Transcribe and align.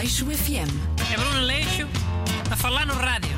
Aleixo 0.00 0.24
FM. 0.24 0.72
É 1.12 1.16
Bruno 1.18 1.40
Leixo 1.40 1.86
a 2.50 2.56
falar 2.56 2.86
no 2.86 2.94
rádio. 2.94 3.36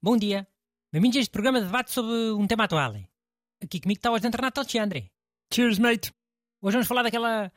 Bom 0.00 0.16
dia. 0.16 0.46
Bem-vindos 0.92 1.16
a 1.16 1.20
este 1.22 1.32
programa 1.32 1.58
de 1.58 1.66
debate 1.66 1.90
sobre 1.90 2.30
um 2.38 2.46
tema 2.46 2.66
atual. 2.66 2.94
Aqui 3.60 3.80
comigo 3.80 3.98
está 3.98 4.12
o 4.12 4.14
agente 4.14 4.36
Renato 4.36 4.60
Alexandre. 4.60 5.10
Cheers, 5.52 5.80
mate. 5.80 6.12
Hoje 6.62 6.74
vamos 6.74 6.86
falar 6.86 7.02
daquela 7.02 7.50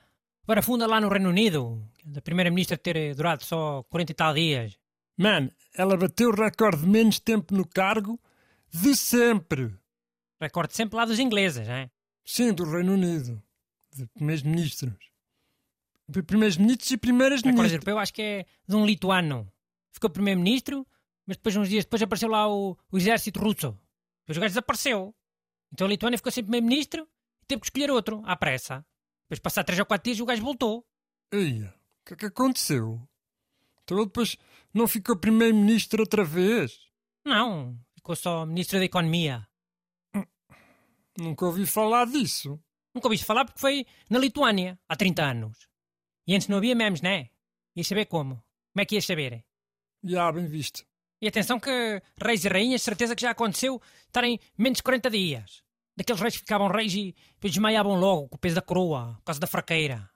barafunda 0.44 0.88
lá 0.88 1.00
no 1.00 1.08
Reino 1.08 1.30
Unido, 1.30 1.88
da 2.04 2.20
primeira-ministra 2.20 2.80
ter 2.80 3.14
durado 3.14 3.46
só 3.46 3.84
40 3.84 4.12
e 4.12 4.16
tal 4.16 4.34
dias. 4.34 4.80
Man, 5.16 5.52
ela 5.78 5.96
bateu 5.96 6.30
o 6.30 6.36
recorde 6.36 6.82
de 6.82 6.88
menos 6.88 7.20
tempo 7.20 7.54
no 7.54 7.64
cargo 7.64 8.20
de 8.72 8.96
sempre. 8.96 9.72
Recorde 10.42 10.76
sempre 10.76 10.98
lá 10.98 11.06
dos 11.06 11.20
ingleses, 11.20 11.68
não 11.68 11.76
é? 11.76 11.92
Sim, 12.26 12.54
do 12.54 12.64
Reino 12.64 12.94
Unido. 12.94 13.40
De 13.96 14.08
primeiros-ministros. 14.08 15.11
De 16.12 16.24
Primeiros-ministros 16.24 16.92
e 16.92 16.94
Recorde 16.94 17.08
primeiras-ministras. 17.08 17.72
europeu 17.72 17.98
acho 17.98 18.14
que 18.14 18.22
é 18.22 18.46
de 18.68 18.76
um 18.76 18.86
lituano. 18.86 19.52
Ficou 19.94 20.10
primeiro-ministro, 20.10 20.86
mas 21.26 21.38
depois, 21.38 21.56
uns 21.56 21.70
dias 21.70 21.86
depois, 21.86 22.02
apareceu 22.02 22.30
lá 22.30 22.48
o, 22.48 22.78
o 22.92 22.98
exército 22.98 23.40
russo. 23.40 23.78
Depois 24.22 24.38
o 24.38 24.42
gajo 24.42 24.52
desapareceu. 24.52 25.16
Então 25.72 25.88
a 25.88 25.90
Lituânia 25.90 26.18
ficou 26.18 26.32
sem 26.32 26.44
primeiro-ministro 26.44 27.08
e 27.42 27.46
teve 27.46 27.62
que 27.62 27.68
escolher 27.68 27.90
outro, 27.92 28.22
à 28.26 28.36
pressa. 28.36 28.86
Depois, 29.24 29.40
passar 29.40 29.64
três 29.64 29.80
ou 29.80 29.86
quatro 29.86 30.04
dias, 30.04 30.20
o 30.20 30.26
gajo 30.26 30.44
voltou. 30.44 30.86
Eia, 31.32 31.74
o 32.02 32.06
que 32.06 32.14
é 32.14 32.18
que 32.18 32.26
aconteceu? 32.26 33.02
Então 33.84 33.98
ele 33.98 34.08
depois 34.08 34.38
não 34.74 34.88
ficou 34.88 35.16
primeiro-ministro 35.16 36.02
outra 36.02 36.26
vez? 36.26 36.78
Não, 37.26 37.80
ficou 37.96 38.16
só 38.16 38.46
ministro 38.46 38.80
da 38.80 38.86
Economia. 38.86 39.48
Nunca 41.18 41.46
ouvi 41.46 41.66
falar 41.66 42.06
disso. 42.06 42.60
Nunca 42.94 43.08
ouviste 43.08 43.26
falar 43.26 43.46
porque 43.46 43.60
foi 43.60 43.86
na 44.10 44.20
Lituânia, 44.20 44.78
há 44.88 44.96
30 44.96 45.24
anos. 45.24 45.71
E 46.28 46.36
antes 46.36 46.48
não 46.48 46.58
havia 46.58 46.76
memes, 46.76 47.02
né? 47.02 47.30
Ias 47.76 47.88
saber 47.88 48.06
como? 48.06 48.36
Como 48.74 48.82
é 48.82 48.86
que 48.86 48.96
ias 48.96 49.06
saber? 49.06 49.44
Já, 50.04 50.32
bem 50.32 50.48
visto. 50.48 50.86
E 51.22 51.28
atenção 51.28 51.60
que 51.60 52.02
reis 52.18 52.44
e 52.44 52.50
rainhas, 52.50 52.82
certeza 52.82 53.16
que 53.16 53.22
já 53.22 53.32
aconteceu 53.32 53.82
estarem 54.08 54.40
menos 54.58 54.78
de 54.78 54.84
40 54.84 55.10
dias. 55.10 55.64
Daqueles 55.96 56.22
reis 56.22 56.34
que 56.34 56.40
ficavam 56.40 56.68
reis 56.68 56.94
e 56.94 57.16
depois 57.36 57.54
desmaiavam 57.54 58.00
logo 58.00 58.30
com 58.30 58.36
o 58.36 58.40
peso 58.40 58.56
da 58.56 58.62
coroa, 58.62 59.16
por 59.20 59.26
causa 59.26 59.40
da 59.40 59.48
fraqueira. 59.48 60.10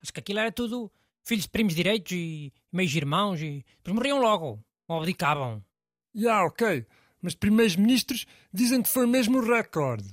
Acho 0.00 0.12
que 0.12 0.20
aquilo 0.20 0.38
era 0.38 0.52
tudo 0.52 0.92
filhos 1.24 1.44
de 1.44 1.50
primos 1.50 1.74
direitos 1.74 2.12
e 2.12 2.52
meios 2.70 2.94
irmãos 2.94 3.40
e 3.40 3.64
depois 3.78 3.94
morriam 3.96 4.20
logo, 4.20 4.62
ou 4.86 4.98
abdicavam. 4.98 5.64
Já, 6.14 6.44
ok. 6.44 6.86
Mas 7.20 7.34
primeiros-ministros 7.34 8.26
dizem 8.52 8.82
que 8.82 8.88
foi 8.88 9.06
mesmo 9.06 9.38
o 9.38 9.44
recorde. 9.44 10.08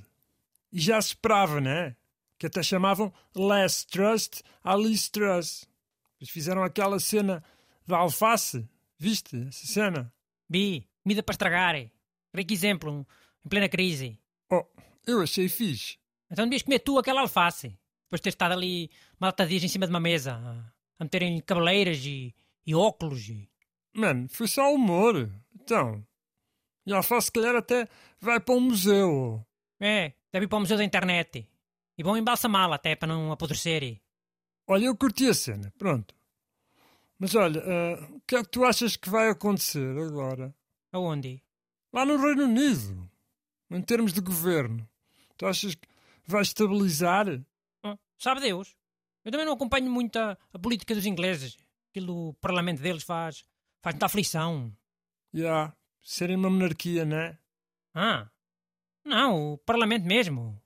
E 0.71 0.79
já 0.79 0.99
se 1.01 1.09
esperava, 1.09 1.59
né? 1.59 1.95
Que 2.41 2.47
até 2.47 2.63
chamavam 2.63 3.13
Less 3.35 3.85
Trust 3.85 4.41
a 4.63 4.73
Least 4.73 5.11
Trust. 5.11 5.67
Eles 6.19 6.31
fizeram 6.31 6.63
aquela 6.63 6.99
cena 6.99 7.43
da 7.85 7.97
alface. 7.97 8.67
Viste 8.97 9.45
essa 9.47 9.67
cena? 9.67 10.11
Bi, 10.49 10.89
comida 11.03 11.21
para 11.21 11.33
estragar. 11.33 11.75
Que 11.75 12.51
exemplo, 12.51 13.05
em 13.45 13.47
plena 13.47 13.69
crise. 13.69 14.17
Oh, 14.51 14.65
eu 15.05 15.21
achei 15.21 15.47
fixe. 15.47 15.99
Então 16.31 16.45
devias 16.45 16.63
comer 16.63 16.79
tu 16.79 16.97
aquela 16.97 17.21
alface. 17.21 17.67
Depois 18.05 18.19
de 18.19 18.23
ter 18.23 18.29
estado 18.29 18.53
ali 18.53 18.89
malta 19.19 19.45
dias 19.45 19.63
em 19.63 19.67
cima 19.67 19.85
de 19.85 19.93
uma 19.93 19.99
mesa, 19.99 20.33
a- 20.33 20.73
a 20.97 21.03
meterem 21.03 21.39
cabeleiras 21.41 22.03
e, 22.03 22.33
e 22.65 22.73
óculos. 22.73 23.29
E... 23.29 23.47
Mano, 23.93 24.27
foi 24.29 24.47
só 24.47 24.73
humor. 24.73 25.29
Então, 25.53 26.03
e 26.87 26.91
a 26.91 26.97
alface 26.97 27.27
se 27.27 27.31
calhar 27.33 27.55
até 27.55 27.87
vai 28.19 28.39
para 28.39 28.55
um 28.55 28.61
museu. 28.61 29.45
É, 29.79 30.13
deve 30.33 30.45
ir 30.45 30.47
para 30.47 30.57
o 30.57 30.61
Museu 30.61 30.77
da 30.77 30.83
Internet. 30.83 31.47
E 32.01 32.03
vão 32.03 32.17
embalsamá-la 32.17 32.77
até 32.77 32.95
para 32.95 33.09
não 33.09 33.31
apodrecer. 33.31 34.01
Olha, 34.65 34.85
eu 34.85 34.97
curti 34.97 35.27
a 35.27 35.35
cena, 35.35 35.71
pronto. 35.77 36.15
Mas 37.19 37.35
olha, 37.35 37.61
ah, 37.63 38.07
o 38.15 38.21
que 38.21 38.37
é 38.37 38.43
que 38.43 38.49
tu 38.49 38.65
achas 38.65 38.95
que 38.95 39.07
vai 39.07 39.29
acontecer 39.29 39.95
agora? 39.99 40.51
Aonde? 40.91 41.43
Lá 41.93 42.03
no 42.03 42.17
Reino 42.17 42.45
Unido, 42.45 43.07
em 43.69 43.83
termos 43.83 44.13
de 44.13 44.19
governo, 44.19 44.89
tu 45.37 45.45
achas 45.45 45.75
que 45.75 45.87
vai 46.25 46.41
estabilizar? 46.41 47.27
Ah, 47.83 47.95
sabe 48.17 48.41
Deus. 48.41 48.75
Eu 49.23 49.31
também 49.31 49.45
não 49.45 49.53
acompanho 49.53 49.91
muito 49.91 50.17
a, 50.17 50.35
a 50.51 50.57
política 50.57 50.95
dos 50.95 51.05
ingleses. 51.05 51.55
Aquilo 51.91 52.07
do 52.07 52.33
parlamento 52.41 52.81
deles 52.81 53.03
faz, 53.03 53.45
faz 53.79 53.93
muita 53.93 54.07
aflição. 54.07 54.75
Já, 55.31 55.71
serem 56.01 56.35
uma 56.35 56.49
monarquia, 56.49 57.05
né? 57.05 57.37
Ah, 57.93 58.27
não, 59.05 59.53
o 59.53 59.57
parlamento 59.59 60.07
mesmo. 60.07 60.60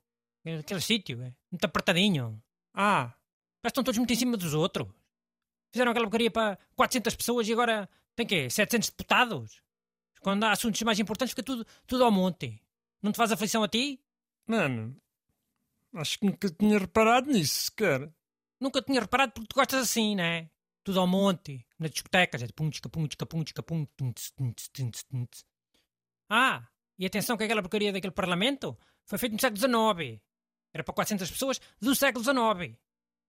Aquele 0.54 0.80
sítio, 0.80 1.20
é 1.22 1.34
muito 1.50 1.64
apertadinho. 1.64 2.40
Ah, 2.72 3.14
estão 3.64 3.82
todos 3.82 3.98
muito 3.98 4.12
em 4.12 4.16
cima 4.16 4.36
dos 4.36 4.54
outros. 4.54 4.88
Fizeram 5.72 5.90
aquela 5.90 6.06
porcaria 6.06 6.30
para 6.30 6.58
400 6.76 7.14
pessoas 7.16 7.48
e 7.48 7.52
agora 7.52 7.88
tem 8.14 8.26
quê? 8.26 8.48
700 8.48 8.90
deputados? 8.90 9.62
Quando 10.20 10.44
há 10.44 10.52
assuntos 10.52 10.80
mais 10.82 10.98
importantes 10.98 11.32
fica 11.32 11.42
tudo, 11.42 11.66
tudo 11.86 12.04
ao 12.04 12.12
monte. 12.12 12.62
Não 13.02 13.12
te 13.12 13.16
faz 13.16 13.32
aflição 13.32 13.62
a 13.62 13.68
ti? 13.68 14.00
mano, 14.46 14.96
acho 15.94 16.18
que 16.18 16.26
nunca 16.26 16.48
tinha 16.48 16.78
reparado 16.78 17.30
nisso 17.30 17.66
sequer. 17.66 18.12
Nunca 18.60 18.80
tinha 18.80 19.00
reparado 19.00 19.32
porque 19.32 19.48
tu 19.48 19.54
gostas 19.54 19.82
assim, 19.82 20.14
né? 20.14 20.48
Tudo 20.84 21.00
ao 21.00 21.06
monte. 21.06 21.66
Nas 21.78 21.90
discotecas. 21.90 22.42
É 22.42 22.46
de 22.46 22.52
pum, 22.52 22.70
tchica, 22.70 22.88
pum, 22.88 23.06
tchica, 23.06 23.26
pum, 23.26 23.42
tchica, 23.42 23.62
pum, 23.62 23.84
tum, 23.96 24.12
tum, 24.12 24.52
tum, 24.72 24.90
tum. 24.90 25.26
Ah, 26.30 26.66
e 26.98 27.04
atenção 27.04 27.36
que 27.36 27.44
aquela 27.44 27.60
porcaria 27.60 27.92
daquele 27.92 28.12
parlamento 28.12 28.78
foi 29.04 29.18
feito 29.18 29.32
no 29.32 29.40
século 29.40 29.58
XIX. 29.60 30.20
Era 30.76 30.84
para 30.84 30.94
400 30.94 31.30
pessoas 31.30 31.60
do 31.80 31.94
século 31.94 32.22
XIX. 32.22 32.76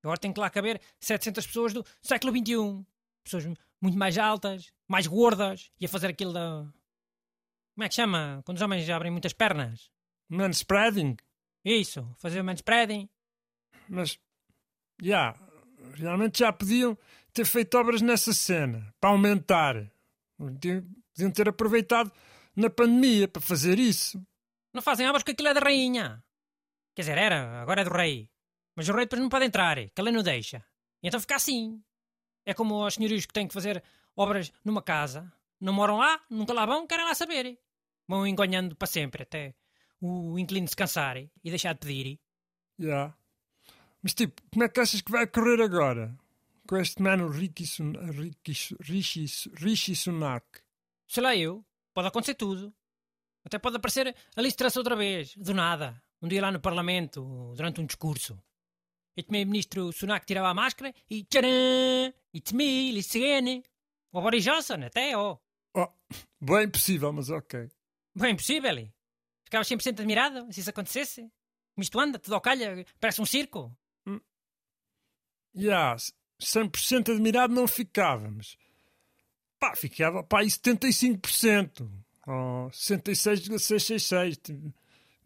Agora 0.03 0.19
tem 0.19 0.33
que 0.33 0.39
lá 0.39 0.49
caber 0.49 0.81
700 0.99 1.47
pessoas 1.47 1.71
do 1.73 1.85
século 2.01 2.33
XXI. 2.37 2.85
Pessoas 3.23 3.45
muito 3.81 3.97
mais 3.97 4.17
altas, 4.17 4.73
mais 4.85 5.07
gordas, 5.07 5.71
e 5.79 5.85
a 5.85 5.89
fazer 5.89 6.07
aquilo 6.07 6.33
da... 6.33 6.67
Como 7.73 7.85
é 7.85 7.87
que 7.87 7.95
chama? 7.95 8.41
Quando 8.43 8.57
os 8.57 8.61
homens 8.61 8.89
abrem 8.89 9.11
muitas 9.11 9.31
pernas. 9.31 9.89
Man, 10.27 10.49
spreading. 10.49 11.15
Isso, 11.63 12.05
fazer 12.17 12.43
manspreading. 12.43 13.07
Mas, 13.87 14.19
já, 15.01 15.33
realmente 15.93 16.39
já 16.39 16.51
podiam 16.51 16.97
ter 17.31 17.45
feito 17.45 17.77
obras 17.77 18.01
nessa 18.01 18.33
cena, 18.33 18.93
para 18.99 19.11
aumentar. 19.11 19.89
Podiam 20.37 21.31
ter 21.33 21.47
aproveitado 21.47 22.11
na 22.53 22.69
pandemia 22.69 23.27
para 23.27 23.41
fazer 23.41 23.79
isso. 23.79 24.21
Não 24.73 24.81
fazem 24.81 25.07
obras 25.07 25.23
que 25.23 25.31
aquilo 25.31 25.47
é 25.47 25.53
da 25.53 25.61
rainha. 25.61 26.21
Quer 26.97 27.01
dizer, 27.01 27.17
era, 27.19 27.61
agora 27.61 27.81
é 27.81 27.83
do 27.83 27.91
rei. 27.91 28.27
Mas 28.75 28.89
o 28.89 28.91
rei 28.91 29.05
depois 29.05 29.21
não 29.21 29.29
pode 29.29 29.45
entrar, 29.45 29.77
que 29.77 30.01
a 30.01 30.03
lei 30.03 30.11
não 30.11 30.23
deixa. 30.23 30.65
E 31.03 31.07
então 31.07 31.19
fica 31.19 31.35
assim. 31.35 31.79
É 32.43 32.55
como 32.55 32.83
os 32.83 32.95
senhorios 32.95 33.23
que 33.23 33.33
têm 33.33 33.47
que 33.47 33.53
fazer 33.53 33.83
obras 34.15 34.51
numa 34.65 34.81
casa. 34.81 35.31
Não 35.61 35.71
moram 35.73 35.97
lá, 35.97 36.19
nunca 36.27 36.53
lá 36.53 36.65
vão, 36.65 36.87
querem 36.87 37.05
lá 37.05 37.13
saber. 37.13 37.59
Vão 38.07 38.25
engonhando 38.25 38.75
para 38.75 38.87
sempre, 38.87 39.21
até 39.21 39.53
o 40.01 40.39
inquilino 40.39 40.67
se 40.67 40.75
cansar 40.75 41.17
e 41.17 41.29
deixar 41.43 41.73
de 41.73 41.81
pedir. 41.81 42.19
Já. 42.79 43.15
Mas 44.01 44.15
tipo, 44.15 44.41
como 44.51 44.63
é 44.63 44.67
que 44.67 44.79
achas 44.79 44.99
que 44.99 45.11
vai 45.11 45.27
correr 45.27 45.61
agora? 45.61 46.17
Com 46.67 46.77
este 46.77 46.99
mano 46.99 47.29
Rishi, 47.29 47.67
Sun 47.67 47.93
Rishi, 48.41 48.75
Rishi, 48.81 49.51
Rishi 49.53 49.95
Sunak. 49.95 50.47
Sei 51.07 51.21
lá 51.21 51.35
eu, 51.35 51.63
pode 51.93 52.07
acontecer 52.07 52.33
tudo. 52.33 52.73
Até 53.45 53.59
pode 53.59 53.75
aparecer 53.75 54.15
a 54.35 54.41
listração 54.41 54.79
outra 54.79 54.95
vez, 54.95 55.35
do 55.37 55.53
nada. 55.53 56.01
Um 56.21 56.27
dia 56.27 56.41
lá 56.41 56.51
no 56.51 56.59
Parlamento, 56.59 57.53
durante 57.55 57.79
um 57.79 57.85
discurso. 57.85 58.41
E 59.15 59.21
o 59.21 59.23
primeiro-ministro 59.23 59.91
Sunak 59.91 60.25
tirava 60.25 60.49
a 60.49 60.53
máscara 60.53 60.93
e 61.09 61.23
tcharam! 61.23 62.13
It's 62.33 62.51
me, 62.51 62.91
Licene. 62.91 63.63
O 64.11 64.21
Boris 64.21 64.43
Johnson, 64.43 64.85
até, 64.85 65.15
ó. 65.17 65.37
Oh, 65.75 65.87
bem 66.39 66.69
possível, 66.69 67.11
mas 67.13 67.29
ok. 67.29 67.69
Bem 68.15 68.33
impossível. 68.33 68.89
Ficavas 69.43 69.67
100% 69.67 69.99
admirado 69.99 70.51
se 70.51 70.59
isso 70.59 70.69
acontecesse. 70.69 71.21
Como 71.21 71.83
isto 71.83 71.99
anda, 71.99 72.17
tudo 72.17 72.33
ao 72.33 72.41
calha, 72.41 72.85
parece 72.99 73.21
um 73.21 73.25
circo. 73.25 73.75
Já, 75.53 75.95
100% 76.39 77.13
admirado 77.13 77.53
não 77.53 77.67
ficávamos. 77.67 78.57
Pá, 79.59 79.75
ficava 79.75 80.23
pá, 80.23 80.41
aí 80.41 80.47
75%. 80.47 81.89
Ou 82.27 82.71
66,666. 82.71 84.37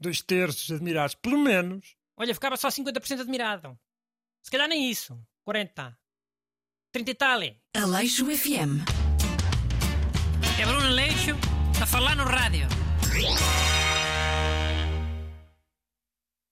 Dois 0.01 0.19
terços 0.19 0.71
admirados, 0.71 1.13
pelo 1.13 1.37
menos. 1.37 1.95
Olha, 2.17 2.33
ficava 2.33 2.57
só 2.57 2.69
50% 2.69 3.21
admirado. 3.21 3.79
Se 4.41 4.49
calhar 4.49 4.67
nem 4.67 4.89
isso. 4.89 5.15
40. 5.43 5.95
30 6.91 7.11
e 7.11 7.13
tal. 7.13 7.39
Aleixo 7.75 8.25
FM. 8.25 8.81
É 10.59 10.65
Bruno 10.65 10.89
Leixo 10.89 11.35
a 11.79 11.85
falar 11.85 12.15
no 12.15 12.23
rádio. 12.23 12.67